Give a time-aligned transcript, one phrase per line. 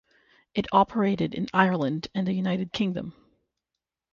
[0.55, 3.13] It operated in Ireland and the United Kingdom.